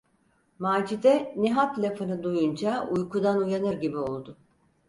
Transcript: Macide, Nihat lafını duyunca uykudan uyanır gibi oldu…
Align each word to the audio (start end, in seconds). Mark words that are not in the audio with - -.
Macide, 0.59 1.33
Nihat 1.37 1.77
lafını 1.79 2.23
duyunca 2.23 2.87
uykudan 2.87 3.37
uyanır 3.37 3.73
gibi 3.73 3.97
oldu… 3.97 4.37